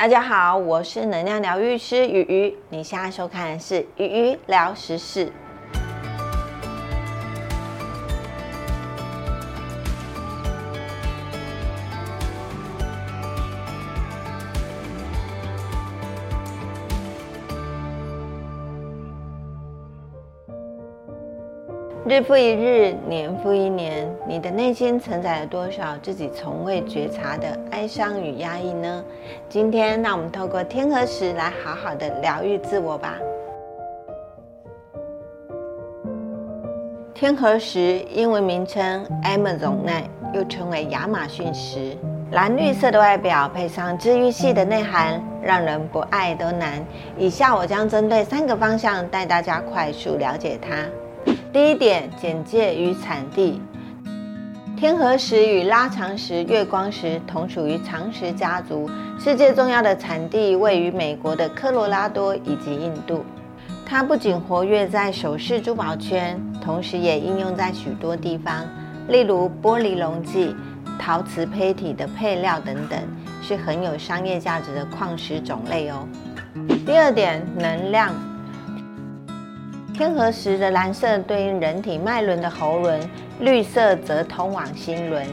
[0.00, 5.30] 大家好，我是能量疗愈师鱼鱼，你现在收看的是鱼鱼聊时事。
[22.08, 29.04] 日复一日，年复一年，你的内心承载了多少自己从未觉察的哀伤与压抑呢？
[29.50, 33.18] 今天，让我们透过天河石来好好的疗愈自我吧。
[37.12, 41.94] 天河石英文名称 Amazonite，又称为亚马逊石，
[42.32, 46.82] 蓝绿色的外表配上治愈系的内涵，让人不爱都难。
[47.18, 50.86] 以下我将针对三个方向带大家快速了解它。
[51.52, 53.60] 第一点，简介与产地。
[54.76, 63.24] 天河石与拉长石、月光石同属于长石家族，世界重要的产地位于美国的科罗拉多以及印度。
[63.84, 68.64] 它不仅活跃在首饰珠宝圈，同时也应用在许多地方，
[69.08, 70.54] 例如玻璃溶剂、
[71.00, 72.96] 陶瓷胚体的配料等等，
[73.42, 76.06] 是很有商业价值的矿石种类哦。
[76.86, 78.14] 第二点，能量。
[80.00, 82.98] 天河石的蓝色对应人体脉轮的喉轮，
[83.40, 85.26] 绿色则通往心轮。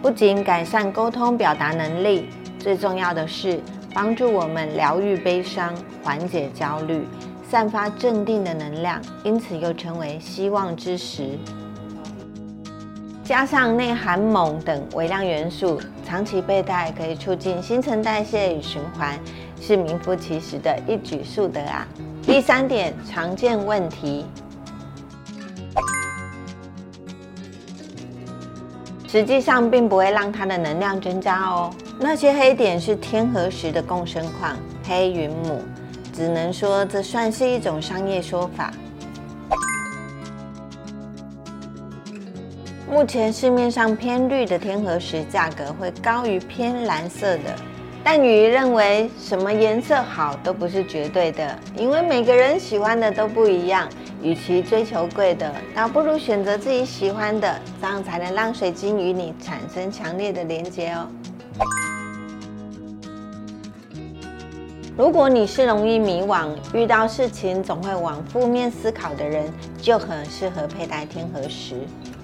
[0.00, 3.58] 不仅改善沟通表达能力，最重要的是
[3.92, 7.04] 帮助我们疗愈悲伤、缓解焦虑、
[7.50, 11.36] 散发镇定的能量，因此又称为希望之石。
[13.24, 19.18] 加上内含锰等微量元素，长期佩戴可以促进新陈代谢与循环，
[19.60, 21.84] 是名副其实的一举数得啊！
[22.24, 24.24] 第三点，常见问题，
[29.06, 31.70] 实际上并不会让它的能量增加哦。
[32.00, 35.60] 那些黑点是天河石的共生矿黑云母，
[36.12, 38.72] 只能说这算是一种商业说法。
[42.90, 47.71] 目前市面上偏绿的天河石价格会高于偏蓝色的。
[48.04, 53.88] 但鱼认为，什么颜色好都不是绝对的，因为每个人喜欢的都不一样。
[54.20, 61.08] 与其追求贵的，倒不如选择自己喜欢的，这样才能让水晶与你产生强烈的连接哦。
[64.96, 71.80] 如果你是容易迷惘、遇到事情总会往负面思考的人，就很适合佩戴天河石，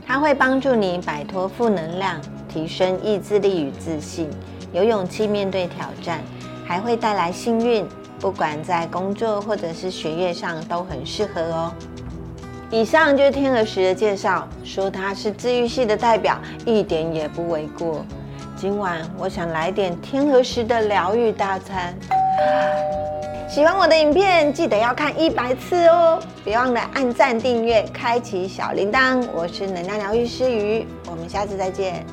[0.06, 4.28] 它会帮助你摆脱负能量，提升意志力与自信。
[4.72, 6.20] 有勇气面对挑战，
[6.66, 7.86] 还会带来幸运。
[8.20, 11.72] 不管在工作或者是学业上都很适合哦。
[12.70, 16.36] 以上就是天鹅石的介绍，说它是治愈系的代表，
[16.66, 18.04] 一点也不为过。
[18.56, 21.94] 今晚我想来点天鹅石的疗愈大餐。
[23.48, 26.20] 喜欢我的影片，记得要看一百次哦！
[26.44, 29.24] 别忘了按赞、订阅、开启小铃铛。
[29.32, 32.04] 我是能量疗愈师鱼，我们下次再见。